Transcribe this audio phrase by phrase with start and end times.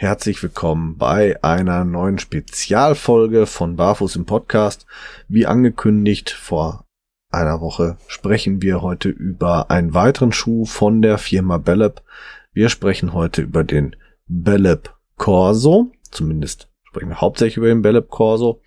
[0.00, 4.86] herzlich willkommen bei einer neuen Spezialfolge von Barfuß im Podcast.
[5.26, 6.84] Wie angekündigt vor
[7.32, 12.02] einer Woche sprechen wir heute über einen weiteren Schuh von der Firma Bellep.
[12.52, 13.96] Wir sprechen heute über den
[14.28, 15.90] Bellep Corso.
[16.12, 18.60] Zumindest sprechen wir hauptsächlich über den Bellep Corso.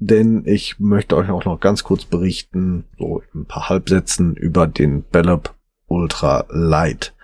[0.00, 5.04] Denn ich möchte euch auch noch ganz kurz berichten, so ein paar Halbsätzen über den
[5.04, 5.54] Bellep
[5.86, 7.14] Ultra Light.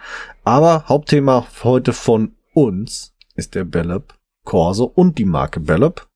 [0.45, 4.14] Aber Hauptthema heute von uns ist der Bellep
[4.45, 6.06] Corso und die Marke Bellep.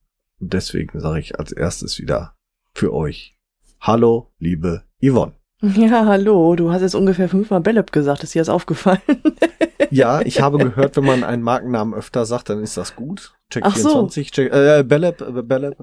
[0.41, 2.35] Und deswegen sage ich als erstes wieder
[2.75, 3.37] für euch.
[3.81, 5.33] Hallo, liebe Yvonne.
[5.63, 6.55] Ja, hallo.
[6.55, 8.23] Du hast jetzt ungefähr fünfmal Bellep gesagt.
[8.23, 9.01] Ist dir das aufgefallen?
[9.91, 13.35] ja, ich habe gehört, wenn man einen Markennamen öfter sagt, dann ist das gut.
[13.51, 14.33] Check Ach 24, so.
[14.35, 15.77] check, äh, äh, Bellep, Bellep,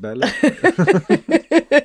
[0.00, 0.28] Bellep.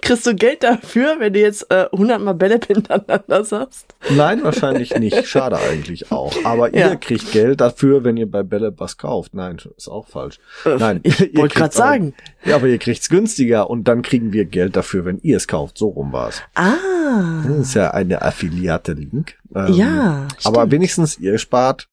[0.00, 3.86] Kriegst du Geld dafür, wenn du jetzt äh, 100 Mal Bellep hintereinander sagst?
[4.10, 5.26] Nein, wahrscheinlich nicht.
[5.28, 6.32] Schade eigentlich auch.
[6.44, 6.90] Aber Ja.
[6.90, 9.34] ihr kriegt Geld dafür, wenn ihr bei Bellep was kauft.
[9.34, 10.38] Nein, ist auch falsch.
[10.64, 12.14] Äh, Nein, ich wollte gerade sagen.
[12.44, 15.78] Ja, aber ihr kriegt's günstiger und dann kriegen wir Geld dafür, wenn ihr es kauft.
[15.78, 16.42] So rum war's.
[16.54, 17.42] Ah.
[17.46, 19.36] Das ist ja eine Affiliate-Link.
[19.54, 20.72] Ähm, Ja, Aber stimmt.
[20.72, 21.88] wenigstens ihr spart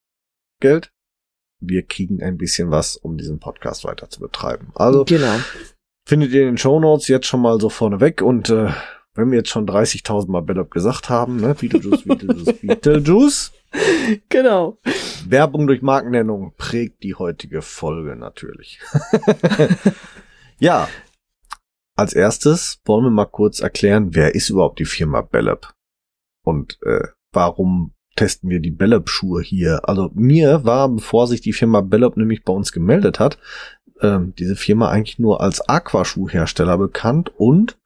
[0.60, 0.92] Geld.
[1.60, 4.68] Wir kriegen ein bisschen was, um diesen Podcast weiter zu betreiben.
[4.76, 5.36] Also Genau.
[6.08, 8.70] Findet ihr in den Shownotes jetzt schon mal so vorneweg und äh,
[9.14, 13.52] wenn wir jetzt schon 30.000 Mal Bellop gesagt haben, ne, Beetlejuice, Beetlejuice, Beetlejuice,
[14.30, 14.78] Genau.
[15.28, 18.80] Werbung durch Markennennung prägt die heutige Folge natürlich.
[20.60, 20.88] ja,
[21.98, 25.74] als erstes wollen wir mal kurz erklären, wer ist überhaupt die Firma Bellop
[26.44, 29.88] und äh, warum testen wir die Bellop-Schuhe hier.
[29.88, 33.38] Also mir war, bevor sich die Firma Bellop nämlich bei uns gemeldet hat,
[34.02, 37.78] ähm, diese Firma eigentlich nur als Aquaschuhhersteller bekannt und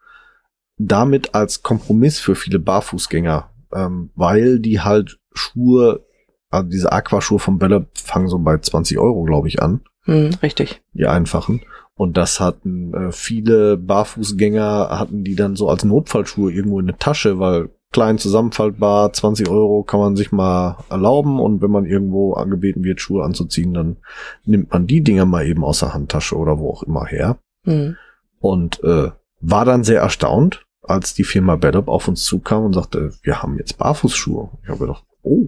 [0.78, 6.06] damit als Kompromiss für viele Barfußgänger, ähm, weil die halt Schuhe,
[6.50, 10.82] also diese Aquaschuhe von Bellop fangen so bei 20 Euro, glaube ich, an, Hm, richtig.
[10.94, 11.62] die einfachen.
[11.94, 16.98] Und das hatten äh, viele Barfußgänger, hatten die dann so als Notfallschuhe irgendwo in der
[16.98, 22.34] Tasche, weil klein zusammenfaltbar, 20 Euro kann man sich mal erlauben und wenn man irgendwo
[22.34, 23.98] angebeten wird, Schuhe anzuziehen, dann
[24.46, 27.96] nimmt man die Dinger mal eben aus der Handtasche oder wo auch immer her Hm.
[28.40, 33.14] und äh, war dann sehr erstaunt, als die Firma Bedop auf uns zukam und sagte,
[33.24, 34.50] wir haben jetzt Barfußschuhe.
[34.64, 35.48] Ich habe gedacht, oh,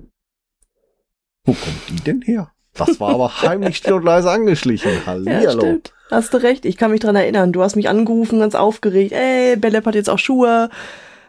[1.45, 2.51] wo kommt die denn her?
[2.75, 4.91] Das war aber heimlich still und leise angeschlichen.
[4.91, 5.59] Ja, Hallihallo.
[5.61, 5.93] stimmt.
[6.11, 6.65] Hast du recht.
[6.65, 7.51] Ich kann mich dran erinnern.
[7.51, 9.11] Du hast mich angerufen, ganz aufgeregt.
[9.11, 10.69] Ey, Bellep hat jetzt auch Schuhe.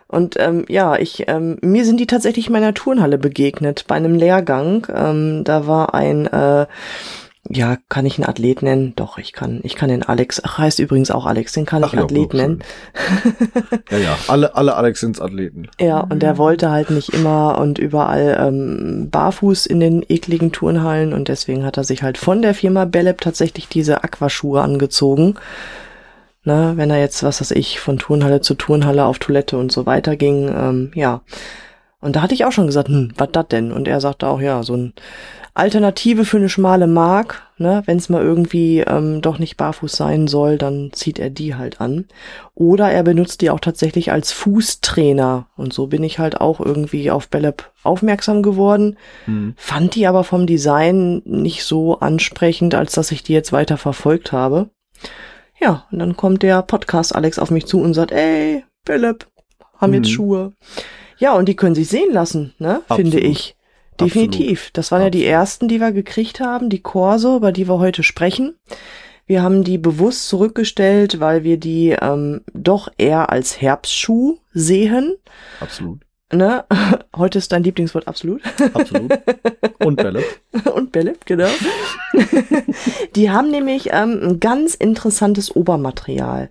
[0.09, 4.15] Und ähm, ja, ich ähm, mir sind die tatsächlich in meiner Turnhalle begegnet bei einem
[4.15, 4.87] Lehrgang.
[4.95, 6.67] Ähm, da war ein äh,
[7.51, 8.95] ja, kann ich einen Athlet nennen?
[8.97, 11.89] Doch, ich kann, ich kann den Alex, ach, heißt übrigens auch Alex, den kann Ach
[11.89, 12.41] ich ja, Athlet schön.
[12.41, 12.65] nennen.
[13.91, 15.69] Ja, ja, alle, alle Alex sind Athleten.
[15.79, 21.13] Ja, und der wollte halt nicht immer und überall ähm, barfuß in den ekligen Turnhallen
[21.13, 25.35] und deswegen hat er sich halt von der Firma Bellep tatsächlich diese Aquaschuhe angezogen.
[26.45, 29.87] Na, wenn er jetzt, was weiß ich, von Turnhalle zu Turnhalle auf Toilette und so
[29.87, 31.23] weiter ging, ähm, ja.
[32.01, 33.73] Und da hatte ich auch schon gesagt, hm, was das denn?
[33.73, 34.93] Und er sagte auch, ja, so ein
[35.55, 40.27] Alternative für eine schmale Mark, ne, wenn es mal irgendwie ähm, doch nicht barfuß sein
[40.27, 42.07] soll, dann zieht er die halt an.
[42.55, 45.47] Oder er benutzt die auch tatsächlich als Fußtrainer.
[45.57, 48.99] Und so bin ich halt auch irgendwie auf Bellep aufmerksam geworden.
[49.27, 49.55] Hm.
[49.57, 54.33] Fand die aber vom Design nicht so ansprechend, als dass ich die jetzt weiter verfolgt
[54.33, 54.71] habe.
[55.61, 59.27] Ja, und dann kommt der Podcast Alex auf mich zu und sagt, ey, Bellep,
[59.79, 60.13] haben jetzt Mhm.
[60.13, 60.53] Schuhe.
[61.19, 63.25] Ja, und die können sich sehen lassen, ne, finde Absolut.
[63.37, 63.57] ich.
[64.01, 64.71] Definitiv.
[64.73, 65.33] Das waren ja die Absolut.
[65.41, 68.57] ersten, die wir gekriegt haben, die Corso, über die wir heute sprechen.
[69.27, 75.15] Wir haben die bewusst zurückgestellt, weil wir die ähm, doch eher als Herbstschuh sehen.
[75.61, 76.01] Absolut.
[76.35, 76.65] Ne?
[77.17, 78.43] Heute ist dein Lieblingswort absolut.
[78.73, 79.13] Absolut.
[79.79, 80.23] Und Bälle.
[80.75, 81.49] Und Bellep, genau.
[83.17, 86.51] die haben nämlich ähm, ein ganz interessantes Obermaterial.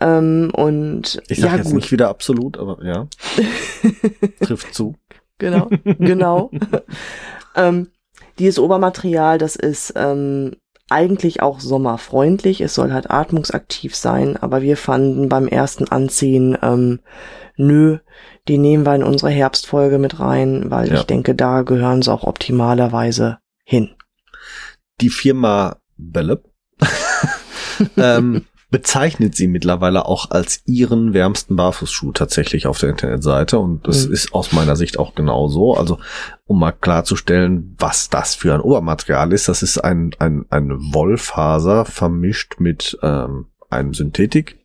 [0.00, 3.06] Ähm, und Ich sag ja, jetzt gut, nicht wieder absolut, aber ja.
[4.40, 4.94] Trifft zu.
[5.38, 6.50] genau, genau.
[7.56, 7.88] ähm,
[8.38, 10.56] dieses Obermaterial, das ist ähm,
[10.90, 12.60] eigentlich auch sommerfreundlich.
[12.60, 17.00] Es soll halt atmungsaktiv sein, aber wir fanden beim ersten Anziehen, ähm,
[17.56, 17.98] nö,
[18.48, 20.96] die nehmen wir in unsere Herbstfolge mit rein, weil Ja.
[21.00, 23.90] ich denke, da gehören sie auch optimalerweise hin.
[25.00, 26.44] Die Firma Bellep
[27.96, 34.06] ähm, bezeichnet sie mittlerweile auch als ihren wärmsten Barfußschuh tatsächlich auf der Internetseite und das
[34.06, 34.12] Mhm.
[34.12, 35.74] ist aus meiner Sicht auch genau so.
[35.76, 35.98] Also
[36.46, 41.84] um mal klarzustellen, was das für ein Obermaterial ist, das ist ein, ein, eine Wollfaser
[41.84, 44.58] vermischt mit ähm, einem Synthetik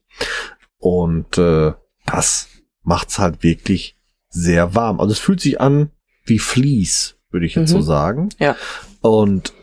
[0.79, 1.73] und äh,
[2.05, 2.47] das
[2.89, 3.95] macht's halt wirklich
[4.29, 4.99] sehr warm.
[4.99, 5.91] Also es fühlt sich an
[6.25, 7.75] wie Vlies, würde ich jetzt Mhm.
[7.77, 8.29] so sagen.
[8.39, 8.55] Ja.
[9.01, 9.53] Und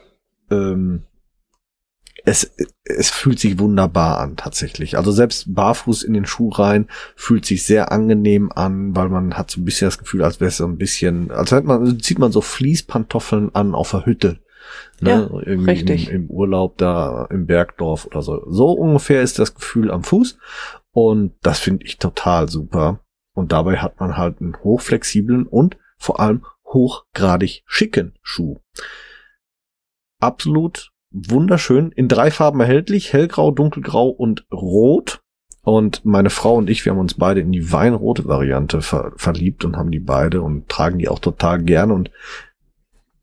[0.50, 1.02] ähm,
[2.24, 2.50] es,
[2.84, 4.96] es fühlt sich wunderbar an, tatsächlich.
[4.96, 9.50] Also selbst barfuß in den Schuh rein fühlt sich sehr angenehm an, weil man hat
[9.50, 12.18] so ein bisschen das Gefühl, als wäre es so ein bisschen, als hätte man, zieht
[12.18, 14.40] man so Fließpantoffeln an auf der Hütte.
[15.00, 15.10] Ne?
[15.10, 16.08] Ja, Irgendwie richtig.
[16.08, 18.42] Im, Im Urlaub da im Bergdorf oder so.
[18.50, 20.38] So ungefähr ist das Gefühl am Fuß.
[20.90, 22.98] Und das finde ich total super.
[23.36, 28.56] Und dabei hat man halt einen hochflexiblen und vor allem hochgradig schicken Schuh.
[30.20, 31.92] Absolut wunderschön.
[31.92, 33.12] In drei Farben erhältlich.
[33.12, 35.20] Hellgrau, dunkelgrau und rot.
[35.62, 39.64] Und meine Frau und ich, wir haben uns beide in die weinrote Variante ver verliebt
[39.64, 41.92] und haben die beide und tragen die auch total gerne.
[41.92, 42.10] Und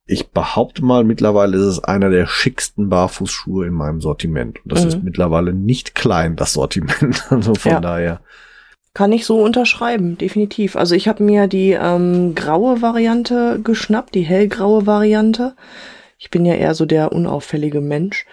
[0.06, 4.60] ich behaupte mal, mittlerweile ist es einer der schicksten Barfußschuhe in meinem Sortiment.
[4.64, 4.88] Und das Mhm.
[4.90, 7.26] ist mittlerweile nicht klein, das Sortiment.
[7.32, 7.80] Also von Ja.
[7.80, 8.22] daher.
[8.94, 10.76] Kann ich so unterschreiben, definitiv.
[10.76, 15.56] Also ich habe mir die ähm, graue Variante geschnappt, die hellgraue Variante.
[16.20, 18.26] Ich bin ja eher so der unauffällige Mensch.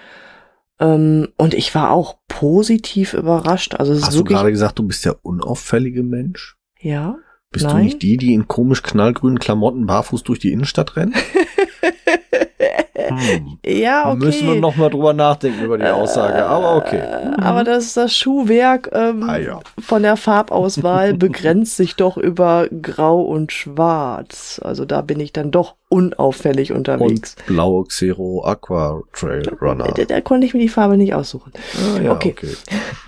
[0.78, 3.74] Ähm, und ich war auch positiv überrascht.
[3.74, 6.56] Also Hast du gerade gesagt, du bist der unauffällige Mensch?
[6.80, 7.16] ja.
[7.52, 7.86] Bist du Nein.
[7.86, 11.16] nicht die, die in komisch knallgrünen Klamotten barfuß durch die Innenstadt rennt?
[13.08, 13.58] Hm.
[13.66, 14.24] Ja, okay.
[14.24, 16.98] Müssen wir noch mal drüber nachdenken über die Aussage, aber okay.
[16.98, 19.60] Äh, Aber das, das Schuhwerk ähm, Ah ja.
[19.78, 24.60] von der Farbauswahl begrenzt sich doch über Grau und Schwarz.
[24.62, 27.34] Also da bin ich dann doch unauffällig unterwegs.
[27.36, 29.92] Und blaue Xero Aqua Trail Runner.
[29.96, 31.52] Da, da konnte ich mir die Farbe nicht aussuchen.
[31.74, 32.34] Ah, ja, okay.
[32.38, 32.54] okay.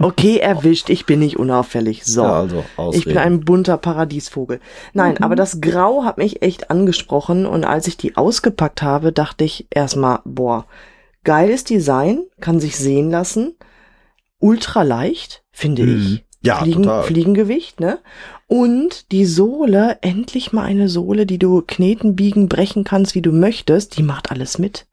[0.00, 2.05] Okay, erwischt, ich bin nicht unauffällig.
[2.05, 2.23] So.
[2.23, 4.59] Ja, also ich bin ein bunter Paradiesvogel.
[4.94, 9.44] Nein, aber das Grau hat mich echt angesprochen und als ich die ausgepackt habe, dachte
[9.44, 10.67] ich erstmal, boah,
[11.25, 13.55] geiles Design, kann sich sehen lassen,
[14.38, 15.96] ultra leicht, finde Mhm.
[15.96, 16.25] ich.
[16.44, 17.02] Ja, Fliegen, total.
[17.05, 18.00] Fliegengewicht, ne?
[18.49, 23.31] Und die Sohle, endlich mal eine Sohle, die du kneten, biegen, brechen kannst, wie du
[23.31, 24.87] möchtest, die macht alles mit.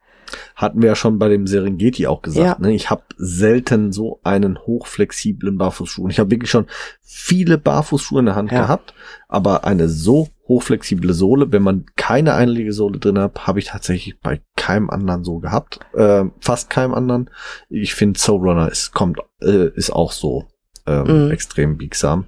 [0.56, 2.60] Hatten wir ja schon bei dem Serengeti auch gesagt.
[2.62, 2.68] Ja.
[2.68, 2.74] Ne?
[2.74, 6.04] Ich habe selten so einen hochflexiblen Barfußschuh.
[6.04, 6.68] Und ich habe wirklich schon
[7.02, 8.62] viele Barfußschuhe in der Hand Ja.
[8.62, 8.94] gehabt,
[9.28, 14.42] aber eine so hochflexible Sohle, wenn man keine Einlegesohle drin hat, habe ich tatsächlich bei
[14.56, 15.80] keinem anderen so gehabt.
[15.94, 17.30] Äh, fast keinem anderen.
[17.70, 20.46] Ich finde Soul Runner ist, kommt, äh, ist auch so
[20.88, 21.32] ähm, Mhm.
[21.32, 22.26] extrem biegsam.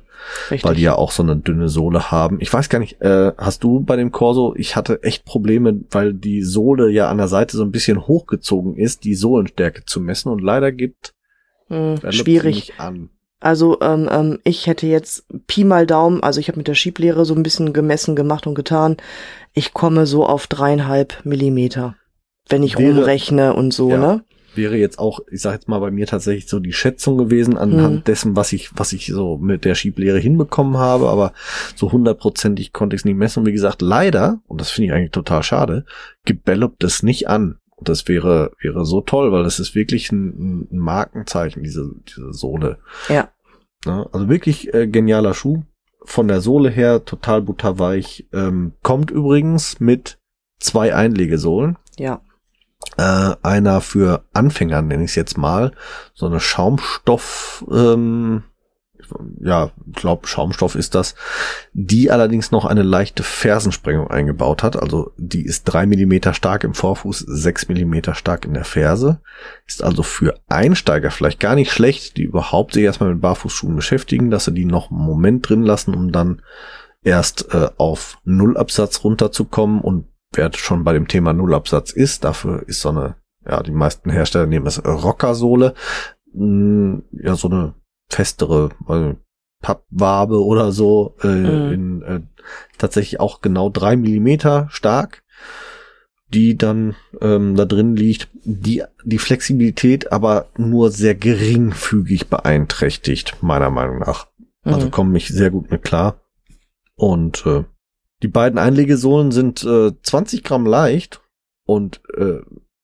[0.50, 0.64] Richtig.
[0.68, 2.38] weil die ja auch so eine dünne Sohle haben.
[2.42, 6.14] Ich weiß gar nicht, äh, hast du bei dem Corso, ich hatte echt Probleme, weil
[6.14, 10.32] die Sohle ja an der Seite so ein bisschen hochgezogen ist, die Sohlenstärke zu messen
[10.32, 11.14] und leider gibt
[11.68, 12.56] Hm, schwierig.
[12.56, 13.10] nicht an.
[13.40, 17.26] Also ähm, ähm, ich hätte jetzt Pi mal Daumen, also ich habe mit der Schieblehre
[17.26, 18.98] so ein bisschen gemessen, gemacht und getan.
[19.54, 21.96] Ich komme so auf dreieinhalb Millimeter,
[22.50, 23.98] wenn ich Wäre- rumrechne und so, Ja.
[23.98, 24.24] ne?
[24.56, 27.96] Wäre jetzt auch, ich sag jetzt mal, bei mir tatsächlich so die Schätzung gewesen anhand
[27.96, 28.04] Mhm.
[28.04, 31.34] dessen, was ich, was ich so mit der Schieblehre hinbekommen habe, aber
[31.76, 33.40] so hundertprozentig konnte ich es nicht messen.
[33.42, 35.86] Und wie gesagt, leider, und das finde ich eigentlich total schade,
[36.26, 37.58] gebellobt es nicht an.
[37.76, 42.34] Und das wäre, wäre so toll, weil das ist wirklich ein, ein Markenzeichen, diese, diese
[42.34, 42.78] Sohle.
[43.10, 43.30] Ja.
[43.86, 45.64] Ja, also wirklich äh, genialer Schuh.
[46.04, 48.28] Von der Sohle her total butterweich.
[48.34, 50.20] Ähm, kommt übrigens mit
[50.60, 51.78] zwei Einlegesohlen.
[51.98, 52.22] Ja.
[52.98, 55.72] Äh, einer für Anfänger, nenne ich es jetzt mal.
[56.14, 58.44] So eine Schaumstoff, ähm,
[59.42, 61.16] ja, glaube Schaumstoff ist das,
[61.74, 64.76] die allerdings noch eine leichte Fersensprengung eingebaut hat.
[64.76, 69.22] Also die ist drei Millimeter stark im Vorfuß, sechs Millimeter stark in der Ferse.
[69.68, 74.32] Ist also für Einsteiger vielleicht gar nicht schlecht, die überhaupt sich erstmal mit Barfußschuhen beschäftigen,
[74.32, 76.42] dass sie die noch einen Moment drin lassen, um dann
[77.04, 79.82] erst äh, auf Nullabsatz runterzukommen.
[79.82, 84.10] Und wer schon bei dem Thema Nullabsatz ist, dafür ist so eine, ja, die meisten
[84.10, 85.74] Hersteller nehmen es Rockersohle,
[86.34, 87.74] mh, ja, so eine
[88.10, 89.16] festere äh,
[89.62, 91.72] Pappwabe oder so, äh, Mhm.
[91.72, 92.20] in, äh,
[92.78, 95.24] tatsächlich auch genau drei Millimeter stark,
[96.34, 103.70] die dann ähm, da drin liegt, die die Flexibilität aber nur sehr geringfügig beeinträchtigt, meiner
[103.70, 104.28] Meinung nach.
[104.64, 104.92] Also Mhm.
[104.92, 106.22] komme ich sehr gut mit klar.
[106.96, 107.64] Und äh,
[108.24, 111.22] die beiden Einlegesohlen sind äh, 20 Gramm leicht
[111.66, 112.40] und äh,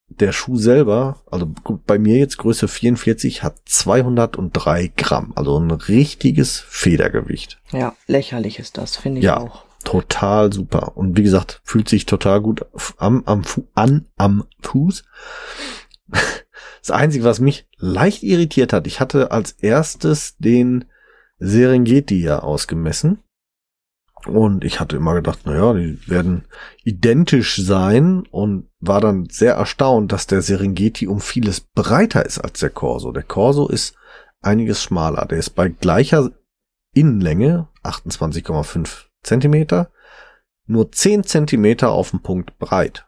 [0.10, 1.52] der Schuh selber, also
[1.86, 7.60] bei mir jetzt Größe 44, hat 203 Gramm, also ein richtiges Federgewicht.
[7.72, 9.38] ja, lächerlich ist das, finde ich Ja.
[9.40, 9.66] auch.
[9.84, 10.98] Total super.
[10.98, 12.66] Und wie gesagt, fühlt sich total gut
[12.98, 13.44] am, am
[13.76, 15.04] an am Fuß.
[16.82, 20.86] Das Einzige, was mich leicht irritiert hat, ich hatte als erstes den
[21.38, 23.20] Serengeti ja ausgemessen.
[24.30, 26.46] Und ich hatte immer gedacht, naja, die werden
[26.84, 32.60] identisch sein und war dann sehr erstaunt, dass der Serengeti um vieles breiter ist als
[32.60, 33.12] der Corso.
[33.12, 33.96] Der Corso ist
[34.42, 35.26] einiges schmaler.
[35.26, 36.32] Der ist bei gleicher
[36.94, 39.92] Innenlänge, 28,5 Zentimeter,
[40.66, 43.08] nur 10 Zentimeter auf dem Punkt breit.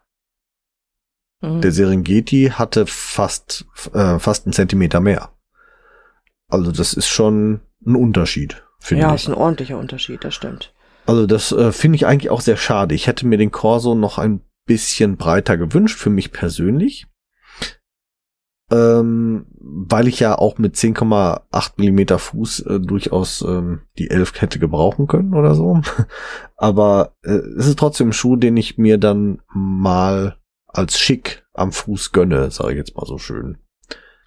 [1.40, 1.60] Mhm.
[1.60, 5.30] Der Serengeti hatte fast, äh, fast einen Zentimeter mehr.
[6.48, 9.22] Also das ist schon ein Unterschied, finde Ja, ich.
[9.22, 10.74] ist ein ordentlicher Unterschied, das stimmt.
[11.06, 12.94] Also das äh, finde ich eigentlich auch sehr schade.
[12.94, 17.06] Ich hätte mir den Corso noch ein bisschen breiter gewünscht, für mich persönlich.
[18.70, 24.58] Ähm, weil ich ja auch mit 10,8 Millimeter Fuß äh, durchaus ähm, die 11 hätte
[24.60, 25.80] gebrauchen können oder so.
[26.56, 30.36] Aber äh, es ist trotzdem ein Schuh, den ich mir dann mal
[30.68, 33.58] als schick am Fuß gönne, sage ich jetzt mal so schön.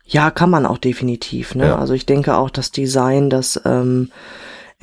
[0.03, 1.55] Ja, kann man auch definitiv.
[1.55, 1.67] Ne?
[1.67, 1.79] Ja.
[1.79, 4.11] Also ich denke auch, das Design, das ähm,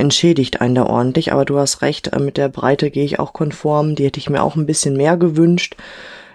[0.00, 1.32] entschädigt einen da ordentlich.
[1.32, 3.94] Aber du hast recht, äh, mit der Breite gehe ich auch konform.
[3.94, 5.76] Die hätte ich mir auch ein bisschen mehr gewünscht.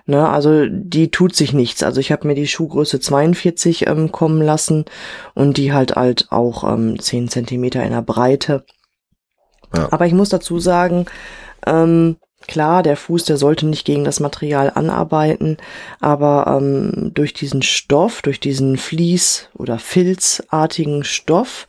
[0.05, 0.27] Ne?
[0.29, 1.83] Also die tut sich nichts.
[1.83, 4.85] Also ich habe mir die Schuhgröße 42 ähm, kommen lassen
[5.33, 8.65] und die halt halt auch ähm, 10 Zentimeter in der Breite.
[9.75, 9.91] Ja.
[9.91, 11.07] Aber ich muss dazu sagen,
[11.65, 12.17] ähm,
[12.47, 15.57] klar, der Fuß, der sollte nicht gegen das Material anarbeiten,
[15.99, 21.67] aber ähm, durch diesen Stoff, durch diesen Vlies- oder Filzartigen Stoff,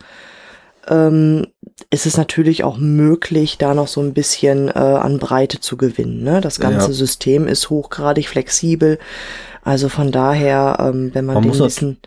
[0.89, 1.47] ähm,
[1.91, 6.23] ist es natürlich auch möglich, da noch so ein bisschen äh, an Breite zu gewinnen.
[6.23, 6.41] Ne?
[6.41, 6.93] Das ganze Ja.
[6.93, 8.99] System ist hochgradig flexibel.
[9.63, 11.99] Also von daher, ähm, wenn man, Man den bisschen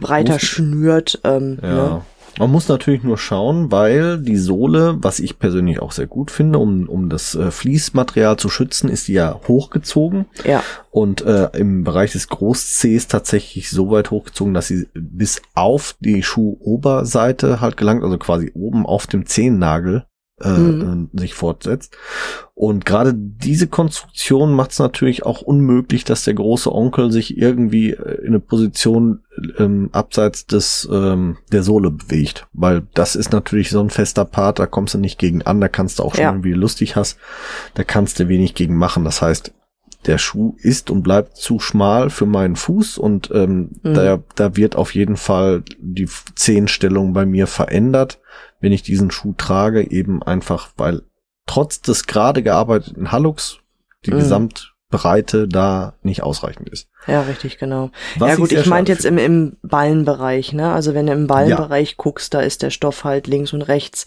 [0.00, 1.68] breiter schnürt, ähm, Ja.
[1.74, 2.00] ne?
[2.38, 6.58] Man muss natürlich nur schauen, weil die Sohle, was ich persönlich auch sehr gut finde,
[6.58, 10.26] um, um das äh, Fließmaterial zu schützen, ist die ja hochgezogen.
[10.44, 15.96] Ja, und äh, im Bereich des Groß-Cs tatsächlich so weit hochgezogen, dass sie bis auf
[15.98, 20.04] die Schuhoberseite halt gelangt, also quasi oben auf dem Zehennagel
[20.40, 21.10] äh, Mhm.
[21.14, 21.96] äh, sich fortsetzt.
[22.54, 27.90] Und gerade diese Konstruktion macht es natürlich auch unmöglich, dass der große Onkel sich irgendwie
[27.90, 29.20] äh, in eine Position
[29.58, 34.58] ähm, abseits des ähm, der Sohle bewegt, weil das ist natürlich so ein fester Part,
[34.58, 36.32] da kommst du nicht gegen an, da kannst du auch schon, Ja.
[36.32, 37.18] du lustig hast,
[37.74, 39.04] da kannst du wenig gegen machen.
[39.04, 39.52] Das heißt,
[40.06, 43.94] der Schuh ist und bleibt zu schmal für meinen Fuß und ähm, Mhm.
[43.94, 48.20] da, da wird auf jeden Fall die Zehenstellung bei mir verändert,
[48.60, 51.02] wenn ich diesen Schuh trage, eben einfach, weil
[51.46, 53.58] trotz des gerade gearbeiteten Hallux
[54.06, 54.18] die Mhm.
[54.18, 56.88] Gesamtbreite da nicht ausreichend ist.
[57.06, 57.90] ja, richtig, genau.
[58.16, 60.72] Was ja gut, ich meinte jetzt im, im Ballenbereich, ne?
[60.72, 64.06] Also wenn du im Ballenbereich guckst, da ist der Stoff halt links und rechts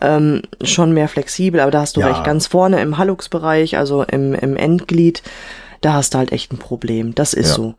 [0.00, 2.06] ähm, schon mehr flexibel, aber da hast du Ja.
[2.08, 5.22] recht, ganz vorne im Hallux-Bereich, also im, im Endglied,
[5.80, 7.14] da hast du halt echt ein Problem.
[7.14, 7.54] Das ist Ja.
[7.54, 7.74] so.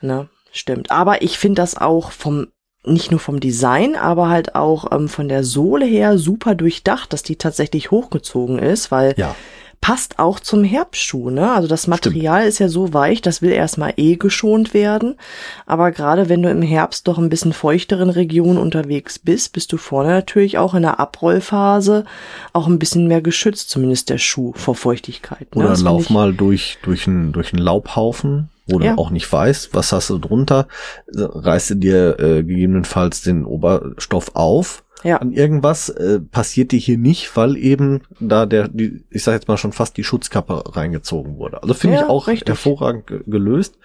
[0.00, 0.28] Ne?
[0.52, 0.90] Stimmt.
[0.90, 2.48] Aber ich finde das auch vom,
[2.84, 7.22] nicht nur vom Design, aber halt auch ähm, von der Sohle her super durchdacht, dass
[7.22, 9.34] die tatsächlich hochgezogen ist, weil Ja,
[9.84, 11.52] passt auch zum Herbstschuh, ne?
[11.52, 15.16] Also das Material ist ja so weich, das will erstmal eh geschont werden.
[15.66, 19.76] Aber gerade wenn du im Herbst doch ein bisschen feuchteren Regionen unterwegs bist, bist du
[19.76, 22.06] vorne natürlich auch in der Abrollphase
[22.54, 25.54] auch ein bisschen mehr geschützt, zumindest der Schuh vor Feuchtigkeit.
[25.54, 25.60] Ne?
[25.64, 28.94] oder Das lauf mal durch, durch einen durch einen Laubhaufen, wo Ja.
[28.94, 30.66] du auch nicht weißt, was hast du drunter,
[31.12, 35.18] reißt du dir äh, gegebenenfalls den Oberstoff auf Ja.
[35.18, 39.46] an irgendwas, äh, passiert dir hier nicht, weil eben da der, die, ich sag jetzt
[39.48, 41.62] mal schon fast die Schutzkappe reingezogen wurde.
[41.62, 42.48] Also finde Ja, ich auch richtig.
[42.48, 43.76] hervorragend ge- gelöst.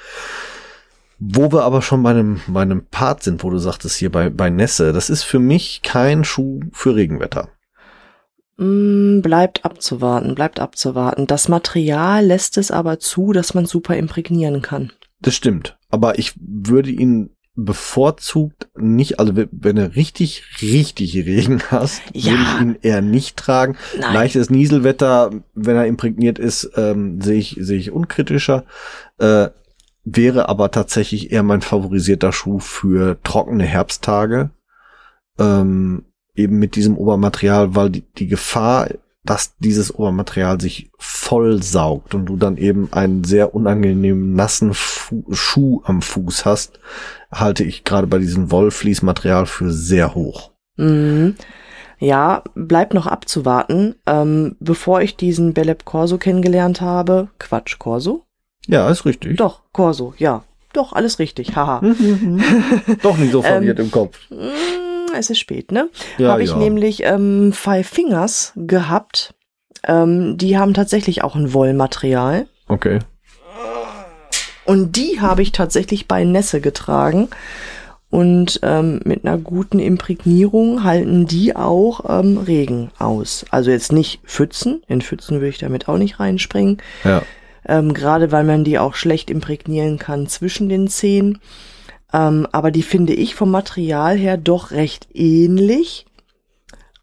[1.19, 4.29] Wo wir aber schon bei einem, bei einem Part sind, wo du sagtest hier bei,
[4.29, 7.49] bei Nässe, das ist für mich kein Schuh für Regenwetter.
[8.57, 11.27] Mm, bleibt abzuwarten, bleibt abzuwarten.
[11.27, 14.91] Das Material lässt es aber zu, dass man super imprägnieren kann.
[15.21, 15.77] Das stimmt.
[15.89, 17.31] Aber ich würde ihn
[17.65, 22.31] bevorzugt nicht, also wenn- du richtig, richtig Regen hast, Ja.
[22.31, 23.75] würde ich ihn eher nicht tragen.
[23.99, 24.13] Nein.
[24.13, 28.63] Leichtes Nieselwetter, wenn er imprägniert ist, ähm, sehe ich, sehe ich unkritischer.
[29.17, 29.49] Äh,
[30.05, 34.49] wäre aber tatsächlich eher mein favorisierter Schuh für trockene Herbsttage.
[35.37, 38.89] Ähm, eben mit diesem Obermaterial, weil die, die Gefahr,
[39.23, 45.23] dass dieses Obermaterial sich voll saugt und du dann eben einen sehr unangenehmen nassen Fu
[45.31, 46.79] Schuh am Fuß hast,
[47.31, 50.51] halte ich gerade bei diesem Wollfließmaterial für sehr hoch.
[50.77, 51.35] Mhm.
[51.99, 53.95] Ja, bleibt noch abzuwarten.
[54.05, 58.23] Ähm, bevor ich diesen Beleb Corso kennengelernt habe, Quatsch, Corso?
[58.67, 59.37] Ja, ist richtig.
[59.37, 60.43] Doch, Corso, ja.
[60.71, 61.81] Doch, alles richtig, haha.
[63.01, 64.17] Doch nicht so verwirrt Ähm, im Kopf.
[65.17, 65.89] Es ist spät, ne?
[66.17, 66.57] Ja, habe ich ja.
[66.57, 69.33] nämlich ähm, Five Fingers gehabt.
[69.87, 72.47] Ähm, die haben tatsächlich auch ein Wollmaterial.
[72.67, 72.99] Okay.
[74.65, 77.29] Und die habe ich tatsächlich bei Nässe getragen.
[78.11, 83.45] Und ähm, mit einer guten Imprägnierung halten die auch ähm, Regen aus.
[83.51, 84.81] Also jetzt nicht Pfützen.
[84.87, 86.77] In Pfützen würde ich damit auch nicht reinspringen.
[87.03, 87.21] Ja.
[87.67, 91.39] Ähm, Gerade weil man die auch schlecht imprägnieren kann zwischen den Zehen.
[92.13, 96.05] Ähm, aber die finde ich vom Material her doch recht ähnlich.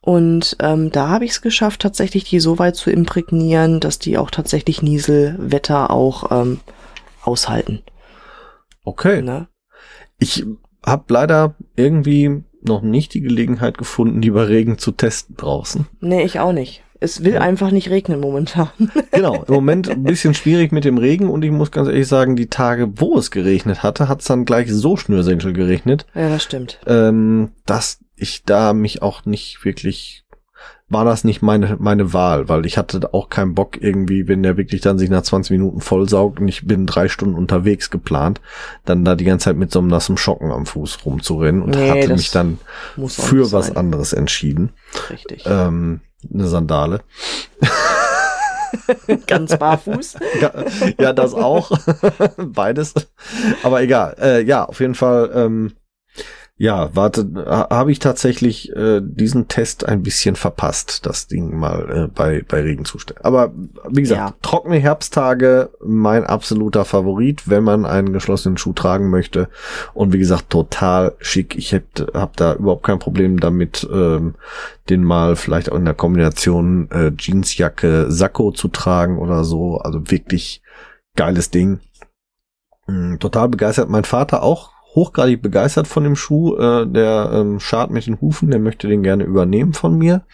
[0.01, 4.19] Und ähm, da habe ich es geschafft, tatsächlich die so weit zu imprägnieren, dass die
[4.19, 6.61] auch tatsächlich Nieselwetter auch ähm,
[7.23, 7.83] aushalten.
[8.85, 9.23] Okay.
[9.23, 9.49] Ne?
[10.19, 10.45] Ich
[10.85, 15.87] habe leider irgendwie noch nicht die Gelegenheit gefunden, die bei Regen zu testen draußen.
[16.01, 16.83] Nee, ich auch nicht.
[17.01, 17.41] Es will Ja.
[17.41, 18.69] einfach nicht regnen momentan.
[19.13, 22.37] Genau, im Moment ein bisschen schwierig mit dem Regen und ich muss ganz ehrlich sagen,
[22.37, 26.43] die Tage, wo es geregnet hatte, hat es dann gleich so Schnürsenkel geregnet, ja, das
[26.43, 26.79] stimmt.
[26.87, 30.25] ähm, dass ich da mich auch nicht wirklich
[30.89, 34.57] war das nicht meine meine Wahl, weil ich hatte auch keinen Bock irgendwie, wenn der
[34.57, 38.41] wirklich dann sich nach 20 Minuten vollsaugt und ich bin drei Stunden unterwegs geplant,
[38.85, 41.91] dann da die ganze Zeit mit so einem nassen Schocken am Fuß rumzurennen und Nee,
[41.91, 42.59] hatte mich dann
[43.09, 43.77] für was sein.
[43.77, 44.71] anderes entschieden.
[45.11, 45.45] Richtig.
[45.47, 46.01] Ähm,
[46.33, 47.01] eine Sandale.
[49.27, 50.17] Ganz barfuß.
[50.41, 50.53] Ja,
[50.99, 51.71] ja, das auch.
[52.37, 52.95] Beides.
[53.63, 54.17] Aber egal.
[54.21, 55.31] Äh, ja, auf jeden Fall.
[55.35, 55.73] Ähm,
[56.59, 61.91] ja, warte, ha- habe ich tatsächlich äh, diesen Test ein bisschen verpasst, das Ding mal
[61.91, 63.23] äh, bei, bei Regenzuständen.
[63.27, 63.53] Aber
[63.91, 64.35] wie gesagt, Ja.
[64.41, 69.51] trockene Herbsttage, mein absoluter Favorit, wenn man einen geschlossenen Schuh tragen möchte.
[69.93, 71.57] Und wie gesagt, total schick.
[71.57, 71.83] Ich hab,
[72.15, 74.35] hab da überhaupt kein Problem damit, ähm,
[74.89, 79.77] den mal vielleicht auch in der Kombination äh, Jeansjacke, Sakko zu tragen oder so.
[79.77, 80.63] Also wirklich
[81.17, 81.81] geiles Ding.
[82.87, 83.91] Mm, Total begeistert.
[83.91, 86.57] Mein Vater auch hochgradig begeistert von dem Schuh.
[86.57, 90.25] Äh, der ähm, Schad mit den Hufen, der möchte den gerne übernehmen von mir.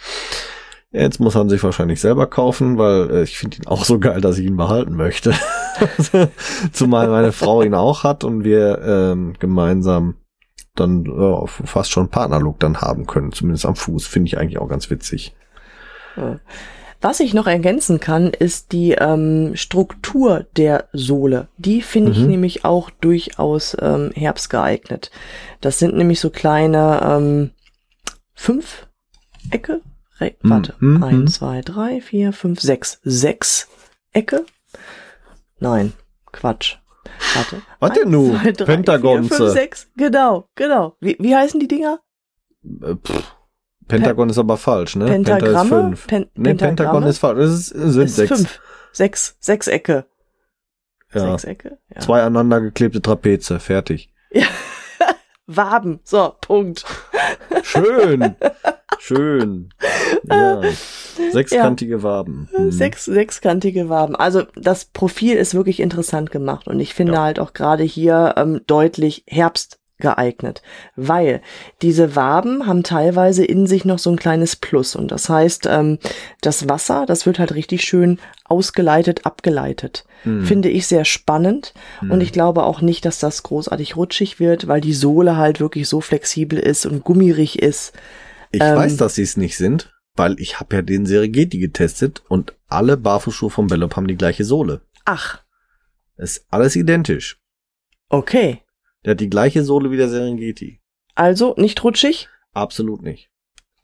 [0.92, 3.98] Jetzt muss er ihn sich wahrscheinlich selber kaufen, weil äh, ich finde ihn auch so
[3.98, 5.34] geil, dass ich ihn behalten möchte.
[6.72, 10.16] Zumal meine Frau ihn auch hat und wir ähm, gemeinsam
[10.74, 14.06] dann äh, fast schon Partnerlook dann haben können, zumindest am Fuß.
[14.06, 15.34] Finde ich eigentlich auch ganz witzig.
[17.02, 21.48] Was ich noch ergänzen kann, ist die ähm, Struktur der Sohle.
[21.58, 22.28] Die finde ich Mhm.
[22.28, 25.10] nämlich auch durchaus ähm, herbstgeeignet.
[25.60, 27.50] Das sind nämlich so kleine ähm,
[28.34, 28.86] fünf
[29.50, 29.80] Ecke.
[30.20, 30.50] Re Mhm.
[30.50, 31.02] Warte, Mhm.
[31.02, 33.68] eins, zwei, drei, vier, fünf, sechs, sechs
[34.12, 34.44] Ecke.
[35.58, 35.92] Nein,
[36.30, 36.76] Quatsch.
[37.34, 37.62] Warte.
[37.80, 38.30] Was denn Eins, nu?
[38.38, 39.28] zwei, drei, Pentagonze.
[39.28, 39.88] Vier, fünf, sechs.
[39.96, 40.96] Genau, genau.
[41.00, 41.98] Wie, wie heißen die Dinger?
[42.80, 43.36] Äh, pff.
[43.96, 45.06] Pentagon ist aber falsch, ne?
[45.06, 45.50] Pentagramme?
[45.50, 46.06] Penta ist fünf.
[46.06, 47.08] Pen nee, Pentagon Pentagramme?
[47.08, 47.38] ist falsch.
[47.38, 48.28] Es sind Ist sechs.
[48.36, 48.60] fünf.
[48.92, 50.06] Sechs, sechs Ecke.
[51.14, 51.30] Ja.
[51.38, 51.78] Sechsecke?
[51.94, 52.00] Ja.
[52.00, 53.60] Zwei aneinander geklebte Trapeze.
[53.60, 54.12] Fertig.
[55.46, 56.00] Waben.
[56.04, 56.84] So, Punkt.
[57.62, 58.34] Schön.
[58.98, 59.70] Schön.
[60.24, 60.62] Ja.
[61.32, 62.48] Sechskantige Waben.
[62.54, 62.70] Hm.
[62.70, 64.16] Sechs, sechskantige Waben.
[64.16, 67.22] Also das Profil ist wirklich interessant gemacht und ich finde Ja.
[67.22, 70.60] halt auch gerade hier ähm, deutlich Herbst geeignet,
[70.96, 71.40] weil
[71.80, 75.98] diese Waben haben teilweise in sich noch so ein kleines Plus und das heißt, ähm,
[76.42, 80.04] das Wasser, das wird halt richtig schön ausgeleitet, abgeleitet.
[80.24, 80.44] Hm.
[80.44, 82.10] Finde ich sehr spannend Hm.
[82.10, 85.88] und ich glaube auch nicht, dass das großartig rutschig wird, weil die Sohle halt wirklich
[85.88, 87.94] so flexibel ist und gummirig ist.
[88.50, 92.22] Ich ähm, weiß, dass sie es nicht sind, weil ich habe ja den Serengeti getestet
[92.28, 94.82] und alle Barfußschuhe vom Bellop haben die gleiche Sohle.
[95.06, 95.40] Ach,
[96.16, 97.38] Ist alles identisch.
[98.10, 98.61] okay.
[99.04, 100.80] Der hat die gleiche Sohle wie der Serengeti.
[101.14, 102.28] Also nicht rutschig?
[102.52, 103.30] Absolut nicht.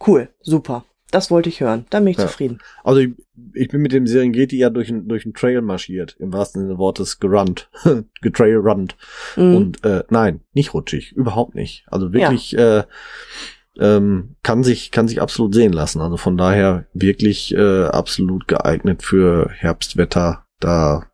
[0.07, 0.85] Cool, super.
[1.11, 1.87] Das wollte ich hören.
[1.91, 2.27] Dann bin ich Ja.
[2.27, 2.59] zufrieden.
[2.85, 3.11] Also ich,
[3.55, 6.73] ich bin mit dem Serengeti ja durch einen durch einen Trail marschiert, im wahrsten Sinne
[6.75, 7.71] des Wortes gerannt,
[8.21, 8.97] getrailrunnt.
[9.37, 9.57] Mhm.
[9.57, 11.85] Und äh, nein, nicht rutschig, überhaupt nicht.
[11.89, 12.85] Also wirklich äh,
[13.79, 16.03] ähm, kann sich kann sich absolut sehen lassen.
[16.03, 20.45] Also von daher wirklich äh, absolut geeignet für Herbstwetter.
[20.61, 21.07] Da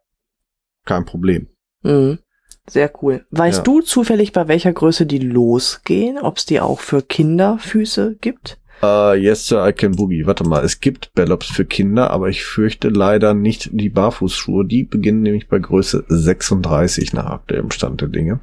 [0.86, 1.46] kein Problem.
[1.82, 2.18] Mhm.
[2.66, 3.24] Sehr cool.
[3.30, 3.62] Weißt Ja.
[3.64, 6.18] du zufällig, bei welcher Größe die losgehen?
[6.18, 8.58] Ob es die auch für Kinderfüße gibt?
[8.82, 10.26] Äh, yes, Sir, I can boogie.
[10.26, 14.64] Warte mal, es gibt Bellops für Kinder, aber ich fürchte leider nicht die Barfußschuhe.
[14.64, 18.40] Die beginnen nämlich bei Größe 36 nach aktuellem Stand der Dinge.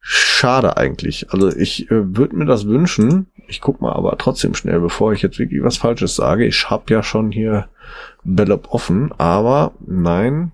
[0.00, 1.30] Schade eigentlich.
[1.30, 3.28] Also ich äh, würde mir das wünschen.
[3.48, 6.44] Ich guck mal aber trotzdem schnell, bevor ich jetzt wirklich was Falsches sage.
[6.44, 7.68] Ich hab ja schon hier
[8.22, 10.52] Bellop offen, aber nein.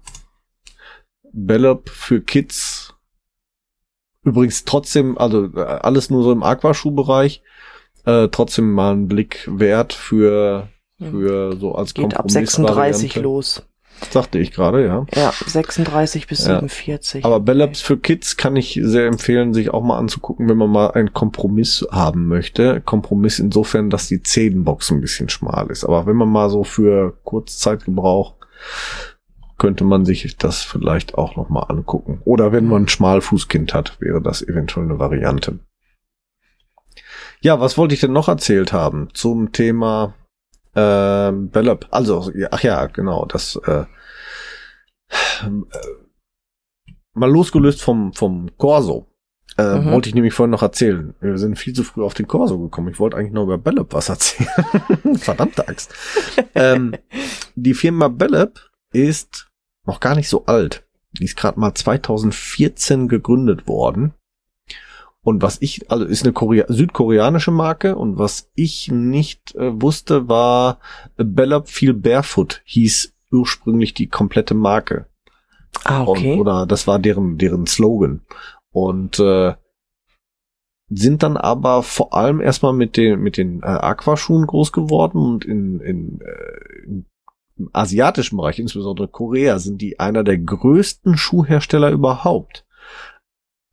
[1.32, 2.94] Bellop für Kids.
[4.22, 7.42] Übrigens trotzdem, also äh, alles nur so im Aquaschuhbereich.
[8.04, 12.54] Äh, trotzdem mal einen Blick wert für, für so als Geht ab 36
[13.14, 13.20] Kompromissvariante.
[13.20, 13.62] los.
[14.10, 15.04] Sagte ich gerade, ja.
[15.14, 16.54] Ja, 36 bis Ja.
[16.54, 17.22] 47.
[17.24, 20.92] Aber Bellops für Kids kann ich sehr empfehlen, sich auch mal anzugucken, wenn man mal
[20.92, 22.80] einen Kompromiss haben möchte.
[22.80, 25.84] Kompromiss insofern, dass die Zehenbox ein bisschen schmal ist.
[25.84, 28.36] Aber wenn man mal so für Kurzzeitgebrauch
[29.60, 32.22] könnte man sich das vielleicht auch nochmal angucken.
[32.24, 35.60] Oder wenn man ein Schmalfußkind hat, wäre das eventuell eine Variante.
[37.42, 40.14] Ja, was wollte ich denn noch erzählt haben zum Thema
[40.74, 41.86] äh, Bellop?
[41.90, 43.84] Also, ach ja, genau, das äh,
[45.42, 45.50] äh,
[47.12, 49.08] mal losgelöst vom, vom Corso.
[49.58, 49.90] Äh, mhm.
[49.90, 51.14] Wollte ich nämlich vorhin noch erzählen.
[51.20, 52.88] Wir sind viel zu früh auf den Corso gekommen.
[52.88, 54.48] Ich wollte eigentlich nur über Bellop was erzählen.
[55.18, 55.94] Verdammte Axt.
[56.54, 56.94] ähm,
[57.56, 59.49] die Firma Bellop ist
[59.90, 60.86] noch gar nicht so alt.
[61.18, 64.14] Die ist gerade mal 2014 gegründet worden.
[65.22, 70.28] Und was ich, also ist eine Korea südkoreanische Marke und was ich nicht äh, wusste,
[70.28, 70.78] war
[71.16, 75.06] Bellop Feel Barefoot hieß ursprünglich die komplette Marke.
[75.84, 76.34] Ah, okay.
[76.34, 78.22] Und, oder das war deren, deren Slogan.
[78.70, 79.54] Und äh,
[80.88, 85.44] sind dann aber vor allem erstmal mit den, mit den äh, Aquaschuhen groß geworden und
[85.44, 87.06] in, in, äh, in
[87.60, 92.64] im asiatischen Bereich, insbesondere Korea, sind die einer der größten Schuhhersteller überhaupt.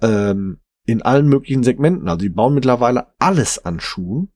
[0.01, 2.07] Ähm, in allen möglichen Segmenten.
[2.07, 4.31] Also die bauen mittlerweile alles an Schuhen.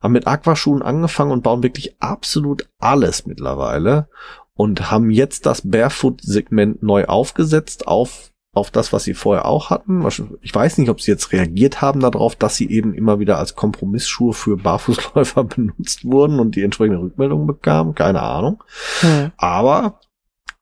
[0.00, 4.08] Haben mit Aquaschuhen angefangen und bauen wirklich absolut alles mittlerweile.
[4.54, 10.06] Und haben jetzt das Barefoot-Segment neu aufgesetzt auf auf das, was sie vorher auch hatten.
[10.42, 13.54] Ich weiß nicht, ob sie jetzt reagiert haben darauf, dass sie eben immer wieder als
[13.54, 17.94] Kompromissschuhe für Barfußläufer benutzt wurden und die entsprechende Rückmeldung bekamen.
[17.94, 18.62] Keine Ahnung.
[19.00, 19.32] Hm.
[19.38, 20.00] Aber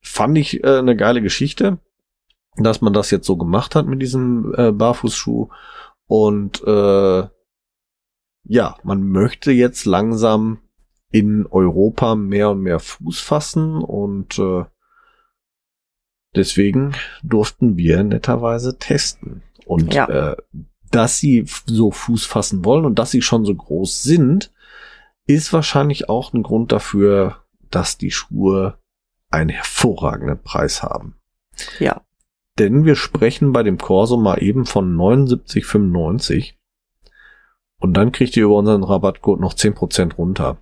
[0.00, 1.78] fand ich äh, eine geile Geschichte,
[2.56, 5.48] dass man das jetzt so gemacht hat mit diesem äh, Barfußschuh.
[6.06, 7.28] Und äh,
[8.44, 10.58] ja, man möchte jetzt langsam
[11.10, 14.64] in Europa mehr und mehr Fuß fassen und äh,
[16.34, 19.42] Deswegen durften wir netterweise testen.
[19.66, 20.08] Und ja.
[20.08, 20.36] äh,
[20.90, 24.52] dass sie so Fuß fassen wollen und dass sie schon so groß sind,
[25.26, 28.78] ist wahrscheinlich auch ein Grund dafür, dass die Schuhe
[29.30, 31.16] einen hervorragenden Preis haben.
[31.78, 32.02] Ja.
[32.58, 36.54] Denn wir sprechen bei dem Corso mal eben von 79,95
[37.78, 40.58] und dann kriegt ihr über unseren Rabattcode noch 10% runter.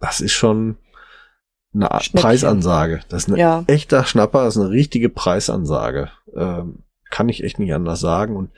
[0.00, 0.76] Das ist schon
[1.78, 2.20] eine Schnäppchen.
[2.20, 3.00] Preisansage.
[3.08, 3.64] Das ist ein ja.
[3.66, 6.10] echter Schnapper, das ist eine richtige Preisansage.
[6.36, 8.36] Ähm, kann ich echt nicht anders sagen.
[8.36, 8.50] Und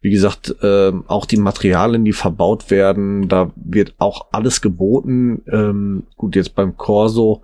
[0.00, 5.42] wie gesagt, ähm, auch die Materialien, die verbaut werden, da wird auch alles geboten.
[5.50, 7.42] Ähm, gut, jetzt beim Corso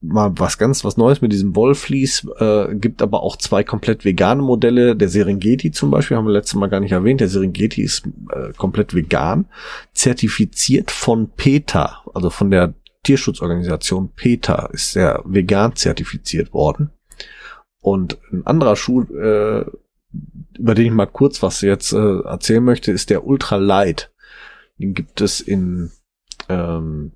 [0.00, 4.42] mal was ganz was Neues mit diesem Wollflies, äh, gibt aber auch zwei komplett vegane
[4.42, 4.94] Modelle.
[4.94, 7.20] Der Serengeti zum Beispiel haben wir letztes Mal gar nicht erwähnt.
[7.20, 9.46] Der Serengeti ist äh, komplett vegan,
[9.92, 12.74] zertifiziert von PETA, also von der
[13.08, 16.90] Tierschutzorganisation PETA ist sehr vegan zertifiziert worden.
[17.80, 19.64] Und ein anderer Schuh, äh,
[20.58, 24.12] über den ich mal kurz was jetzt äh, erzählen möchte, ist der Ultra Light.
[24.76, 25.90] Den gibt es in
[26.50, 27.12] ähm,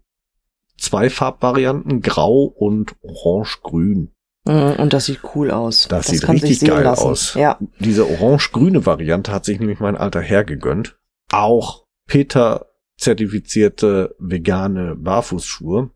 [0.79, 4.13] zwei Farbvarianten, grau und orange-grün.
[4.47, 5.89] Mhm, und das sieht cool aus.
[5.89, 7.07] Das, das sieht richtig geil lassen.
[7.07, 7.35] aus.
[7.35, 7.59] Ja.
[7.81, 10.97] Diese orange-grüne Variante hat sich nämlich mein alter Herr gegönnt.
[11.31, 12.72] Auch Peter
[13.03, 15.91] zertifizierte vegane Barfußschuhe.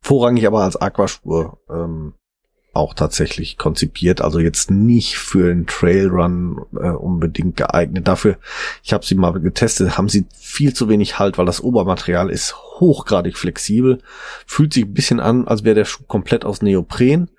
[0.00, 2.14] Vorrangig aber als Aquaschuhe ähm,
[2.72, 8.06] auch tatsächlich konzipiert, also jetzt nicht für den Trailrun äh, unbedingt geeignet.
[8.06, 8.38] Dafür,
[8.84, 12.54] ich habe sie mal getestet, haben sie viel zu wenig Halt, weil das Obermaterial ist
[12.56, 14.00] hochgradig flexibel,
[14.46, 17.30] fühlt sich ein bisschen an, als wäre der Schuh komplett aus Neopren,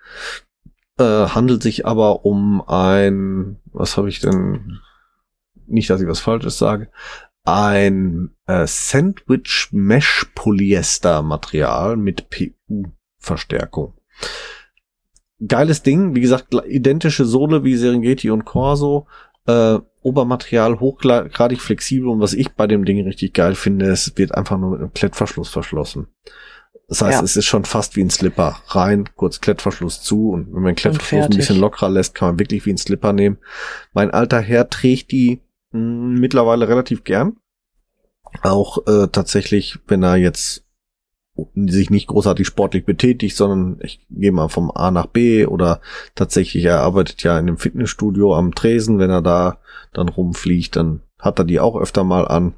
[0.97, 4.79] äh, handelt sich aber um ein, was habe ich denn,
[5.67, 6.89] nicht, dass ich was Falsches sage,
[7.49, 12.83] ein äh, Sandwich Mesh Polyester Material mit PU
[13.17, 13.93] Verstärkung.
[15.45, 19.07] Geiles Ding, wie gesagt, identische Sohle wie Serengeti und Corso.
[19.45, 24.33] Äh, Obermaterial hochgradig flexibel und was ich bei dem Ding richtig geil finde, es wird
[24.33, 26.07] einfach nur mit einem Klettverschluss verschlossen.
[26.87, 27.23] Das heißt, ja.
[27.23, 28.61] es ist schon fast wie ein Slipper.
[28.67, 32.39] Rein, kurz Klettverschluss zu und wenn man den Klettverschluss ein bisschen lockerer lässt, kann man
[32.39, 33.37] wirklich wie ein Slipper nehmen.
[33.93, 37.37] Mein alter Herr trägt die mittlerweile relativ gern.
[38.41, 40.65] Auch äh, tatsächlich, wenn er jetzt
[41.55, 45.81] sich nicht großartig sportlich betätigt, sondern ich gehe mal vom A nach B oder
[46.15, 49.59] tatsächlich er arbeitet ja in einem Fitnessstudio am Tresen, wenn er da
[49.93, 52.55] dann rumfliegt, dann hat er die auch öfter mal an.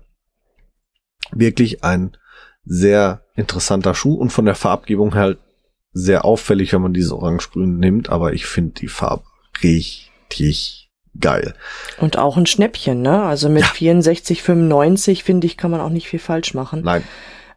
[1.31, 2.17] Wirklich ein
[2.63, 5.39] sehr interessanter Schuh und von der Farbgebung halt
[5.93, 9.23] sehr auffällig, wenn man dieses Orange-Grün nimmt, aber ich finde die Farbe
[9.63, 11.53] richtig geil.
[11.99, 13.23] Und auch ein Schnäppchen, ne?
[13.23, 13.93] Also mit ja.
[13.93, 16.81] 64,95 finde ich, kann man auch nicht viel falsch machen.
[16.83, 17.03] Nein.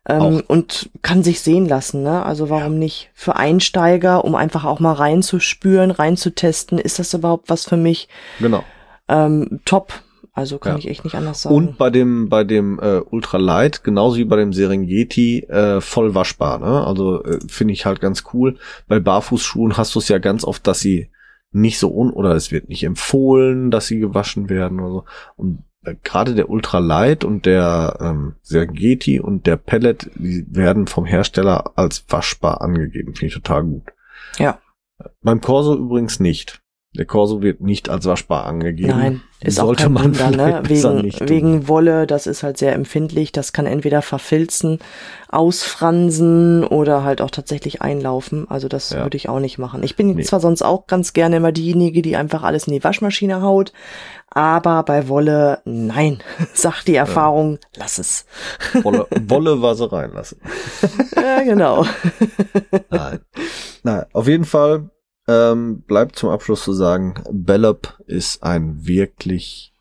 [0.06, 2.24] Ähm, und kann sich sehen lassen, ne?
[2.24, 2.78] Also warum ja.
[2.80, 3.10] nicht?
[3.14, 8.08] Für Einsteiger, um einfach auch mal reinzuspüren, reinzutesten, ist das überhaupt was für mich?
[8.38, 8.64] Genau.
[9.08, 9.92] Ähm, top.
[10.36, 10.78] Also kann Ja.
[10.80, 11.54] ich echt nicht anders sagen.
[11.54, 16.58] Und bei dem, bei dem äh, Ultralight, genauso wie bei dem Serengeti, äh, voll waschbar.
[16.58, 16.84] Ne?
[16.84, 18.56] Also äh, finde ich halt ganz cool.
[18.88, 21.08] Bei Barfußschuhen hast du es ja ganz oft, dass sie
[21.54, 25.04] nicht so un oder es wird nicht empfohlen, dass sie gewaschen werden oder so.
[25.36, 31.04] Und äh, gerade der Ultralight und der ähm, Serengeti und der Pellet, die werden vom
[31.04, 33.14] Hersteller als waschbar angegeben.
[33.14, 33.84] Finde ich total gut.
[34.38, 34.58] Ja.
[35.22, 36.63] Beim Corso übrigens nicht.
[36.96, 38.90] Der Corso wird nicht als waschbar angegeben.
[38.90, 40.62] Nein, ist auch Sollte kein man Wunder, ne?
[40.68, 43.32] Wegen, wegen Wolle, das ist halt sehr empfindlich.
[43.32, 44.78] Das kann entweder verfilzen,
[45.28, 48.48] ausfransen oder halt auch tatsächlich einlaufen.
[48.48, 49.02] Also das Ja.
[49.02, 49.82] würde ich auch nicht machen.
[49.82, 50.22] Ich bin Nee.
[50.22, 53.72] zwar sonst auch ganz gerne immer diejenige, die einfach alles in die Waschmaschine haut,
[54.30, 56.18] aber bei Wolle, nein,
[56.54, 58.26] sagt die Erfahrung, lass es.
[58.82, 60.38] Wolle, Wolle war sie reinlassen.
[61.16, 61.84] ja, genau.
[62.90, 63.20] Nein.
[63.82, 64.90] Nein, auf jeden Fall
[65.26, 69.72] ähm, bleibt zum Abschluss zu sagen, Bellop ist ein wirklich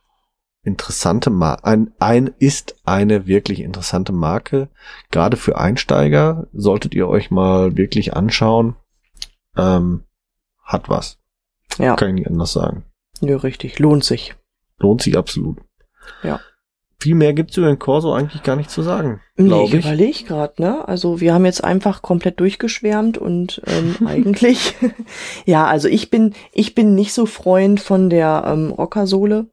[0.63, 4.69] interessante Marke, ein, ein, ist eine wirklich interessante Marke.
[5.11, 8.75] Gerade für Einsteiger solltet ihr euch mal wirklich anschauen.
[9.57, 10.03] Ähm,
[10.63, 11.19] hat was.
[11.77, 12.85] Ja, Kann ich nicht anders sagen.
[13.19, 14.35] ja, richtig, lohnt sich.
[14.77, 15.59] Lohnt sich absolut.
[16.23, 16.39] Ja.
[17.03, 19.85] Viel mehr gibt's über den Corso eigentlich gar nicht zu sagen, Nee, ich ich.
[19.85, 20.87] überlege gerade, ne?
[20.87, 24.73] Also wir haben jetzt einfach komplett durchgeschwärmt und ähm, eigentlich,
[25.45, 29.47] ja, also ich bin, ich bin nicht so Freund von der ähm, Rockersohle.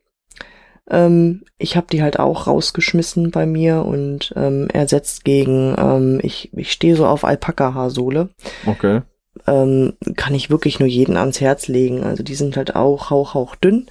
[0.89, 6.53] Ähm, ich habe die halt auch rausgeschmissen bei mir und ähm, ersetzt gegen, ähm, ich,
[6.57, 8.29] ich stehe so auf Alpaka-Haarsohle.
[8.65, 9.01] Okay.
[9.49, 12.05] Ähm, kann ich wirklich nur jeden ans Herz legen.
[12.05, 13.87] Also die sind halt auch hauch, hauch dünn.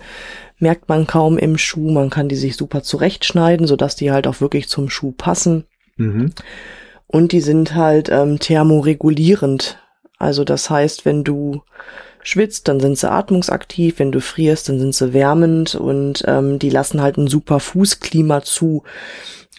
[0.59, 1.89] Merkt man kaum im Schuh.
[1.89, 5.65] Man kann die sich super zurechtschneiden, sodass die halt auch wirklich zum Schuh passen.
[5.97, 6.33] Mhm.
[7.07, 9.79] Und die sind halt ähm, thermoregulierend.
[10.17, 11.61] Also das heißt, wenn du
[12.21, 16.69] schwitzt, dann sind sie atmungsaktiv, wenn du frierst, dann sind sie wärmend und ähm, die
[16.69, 18.83] lassen halt ein super Fußklima zu.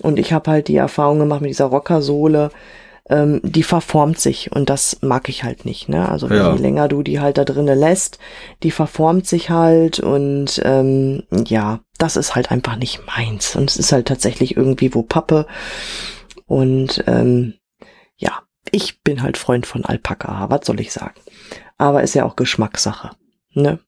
[0.03, 2.51] Und ich habe halt die Erfahrung gemacht mit dieser Rockersohle,
[3.11, 5.89] ähm, die verformt sich und das mag ich halt nicht.
[5.89, 6.09] Ne?
[6.09, 6.55] Also Ja.
[6.55, 8.19] je länger du die halt da drinnen lässt,
[8.63, 13.57] die verformt sich halt und ähm, ja, das ist halt einfach nicht meins.
[13.57, 15.47] Und es ist halt tatsächlich irgendwie wo Pappe.
[16.47, 17.55] Und ähm,
[18.17, 21.21] ja, ich bin halt Freund von Alpaka, was soll ich sagen?
[21.77, 23.11] Aber ist ja auch Geschmackssache.
[23.53, 23.81] Ne?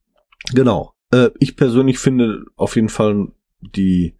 [0.52, 0.92] Genau.
[1.12, 3.28] Äh, ich persönlich finde auf jeden Fall
[3.60, 4.16] die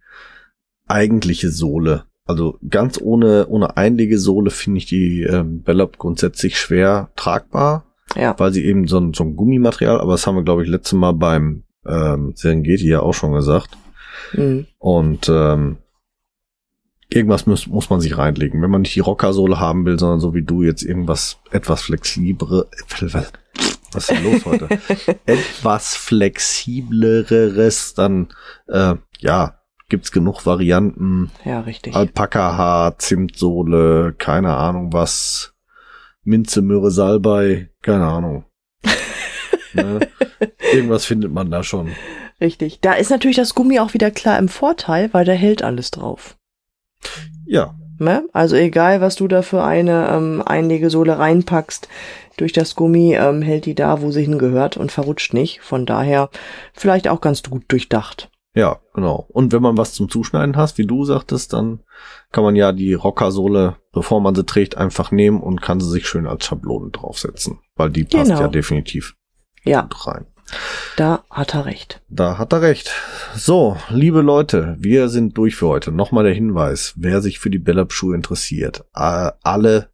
[0.87, 2.05] eigentliche Sohle.
[2.25, 8.33] Also ganz ohne, ohne Einlegesohle finde ich die ähm, Bellop grundsätzlich schwer tragbar, Ja.
[8.37, 10.93] weil sie eben so ein, so ein Gummimaterial, aber das haben wir, glaube ich, letztes
[10.93, 13.71] Mal beim ähm, Serengeti ja auch schon gesagt.
[14.33, 14.67] Mhm.
[14.79, 15.77] Und ähm,
[17.09, 18.61] irgendwas muss, muss man sich reinlegen.
[18.61, 22.67] Wenn man nicht die Rockersohle haben will, sondern so wie du jetzt irgendwas etwas flexiblere,
[23.91, 24.69] was ist denn los heute?
[25.25, 28.29] etwas flexibleres, dann
[28.67, 29.59] äh, ja,
[29.93, 31.29] gibt's genug Varianten.
[31.45, 31.95] Ja, richtig.
[31.95, 35.53] Alpaka-Haar, Zimtsohle, keine Ahnung was,
[36.23, 38.45] Minze, Möhre, Salbei, keine Ahnung.
[39.73, 39.99] ne?
[40.73, 41.91] Irgendwas findet man da schon.
[42.41, 42.79] Richtig.
[42.81, 46.37] Da ist natürlich das Gummi auch wieder klar im Vorteil, weil da hält alles drauf.
[47.45, 48.27] Ja, Ne?
[48.33, 51.87] Also egal, was du da für eine ähm, Einlegesohle reinpackst,
[52.37, 55.61] durch das Gummi ähm, hält die da, wo sie hingehört und verrutscht nicht.
[55.61, 56.31] Von daher
[56.73, 58.31] vielleicht auch ganz gut durchdacht.
[58.55, 59.25] Ja, genau.
[59.29, 61.79] Und wenn man was zum Zuschneiden hast, wie du sagtest, dann
[62.31, 66.07] kann man ja die Rockersohle, bevor man sie trägt, einfach nehmen und kann sie sich
[66.07, 67.59] schön als Schablone draufsetzen.
[67.75, 68.41] Weil die passt Genau.
[68.41, 69.15] ja definitiv
[69.63, 70.25] Ja, gut rein.
[70.97, 72.01] da hat er recht.
[72.09, 72.91] Da hat er recht.
[73.33, 75.91] So, liebe Leute, wir sind durch für heute.
[75.91, 78.85] Nochmal der Hinweis, wer sich für die Bellop-Schuhe interessiert.
[78.93, 79.89] Alle,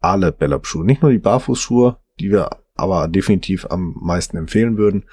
[0.00, 5.04] alle Bellop-Schuhe, nicht nur die Barfußschuhe, die wir aber definitiv am meisten empfehlen würden,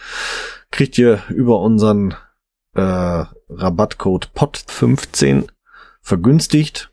[0.72, 2.14] kriegt ihr über unseren
[2.76, 5.48] äh, Rabattcode POT15
[6.02, 6.92] vergünstigt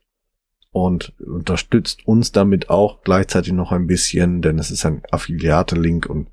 [0.73, 6.29] und unterstützt uns damit auch gleichzeitig noch ein bisschen, denn es ist ein Affiliate-Link und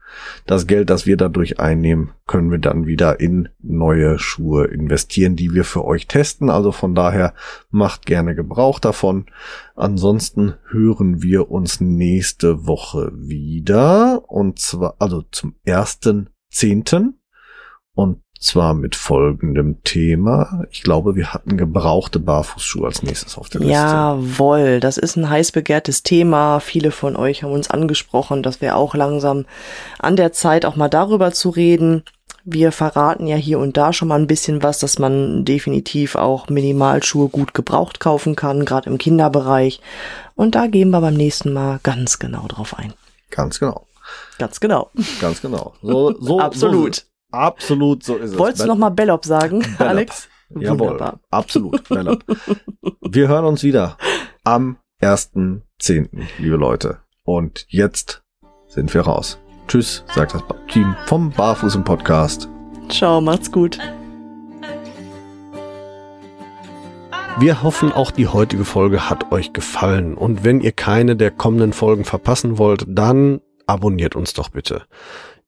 [0.45, 5.53] das Geld, das wir dadurch einnehmen, können wir dann wieder in neue Schuhe investieren, die
[5.53, 6.49] wir für euch testen.
[6.49, 7.33] Also von daher
[7.69, 9.25] macht gerne Gebrauch davon.
[9.75, 17.19] Ansonsten hören wir uns nächste Woche wieder und zwar also zum ersten Zehnten
[17.93, 20.63] und zwar mit folgendem Thema.
[20.71, 23.73] Ich glaube, wir hatten gebrauchte Barfußschuhe als nächstes auf der Liste.
[23.73, 26.62] Jawohl, das ist ein heiß begehrtes Thema.
[26.62, 29.45] Viele von euch haben uns angesprochen, dass wir auch langsam
[29.99, 32.04] an der Zeit auch mal darüber zu reden.
[32.45, 36.47] Wir verraten ja hier und da schon mal ein bisschen was, dass man definitiv auch
[36.47, 39.82] Minimalschuhe gut gebraucht kaufen kann, gerade im Kinderbereich.
[40.36, 42.93] Und da gehen wir beim nächsten Mal ganz genau drauf ein.
[43.30, 43.86] Ganz genau.
[44.38, 44.89] Ganz genau.
[45.19, 45.73] Ganz genau.
[45.82, 46.95] So, so, Absolut.
[46.95, 48.37] So, absolut, so ist es.
[48.37, 49.79] Wolltest du Be- noch mal Bellop sagen, Bellop.
[49.81, 50.29] Alex?
[50.49, 51.19] Jawohl, Wunderbar.
[51.29, 51.91] absolut.
[51.95, 52.23] Ab.
[53.01, 53.97] Wir hören uns wieder
[54.43, 56.99] am 1.10., liebe Leute.
[57.23, 58.23] Und jetzt
[58.67, 59.37] sind wir raus.
[59.67, 62.49] Tschüss, sagt das Team vom Barfuß im Podcast.
[62.89, 63.77] Ciao, macht's gut.
[67.39, 70.15] Wir hoffen, auch die heutige Folge hat euch gefallen.
[70.15, 74.83] Und wenn ihr keine der kommenden Folgen verpassen wollt, dann abonniert uns doch bitte.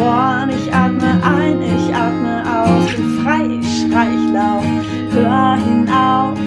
[0.00, 0.50] Geboren.
[0.50, 4.64] Ich atme ein, ich atme aus, bin frei, ich schrei, ich lauf,
[5.12, 6.38] hör hinauf,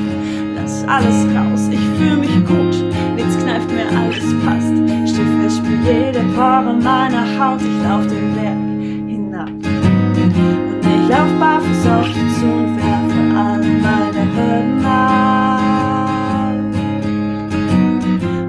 [0.56, 1.70] lass alles raus.
[1.70, 2.76] Ich fühl mich gut,
[3.16, 4.74] nichts kneift mir, alles passt.
[5.06, 8.64] Steh fest, spür jede Pore meiner Haut, ich lauf den Berg
[9.08, 9.50] hinab.
[9.50, 15.60] Und ich lauf barfuß auf dich zu und werfe alle meine Hürden ab.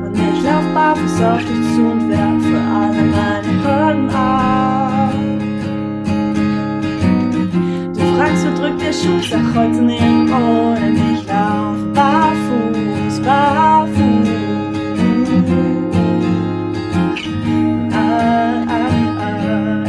[0.07, 4.54] Und ich lauf barfuß auf dich zu und werfe alle meine Hürden ab.
[8.85, 8.93] Der?
[8.93, 14.29] Sag heute nirgendwo, denn ich lauf barfuß, barfuß.
[17.93, 19.85] Ah, ah, ah.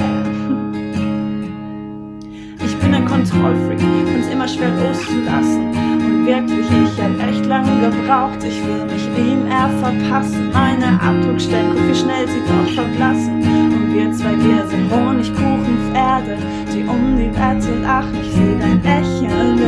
[2.64, 5.70] Ich bin ein Kontrollfreak, find's immer schwer loszulassen.
[5.70, 8.44] Und wirklich, ich hab echt lange gebraucht.
[8.44, 10.52] Ich will mich ihm eher verpassen.
[10.54, 13.75] Meine Abdruckstellen, guck wie schnell sie doch verblassen.
[13.96, 16.38] Wir zwei, wir sind Honigkuchenpferde,
[16.74, 18.20] die um die Wette lachen.
[18.22, 19.65] Ich seh dein Lächeln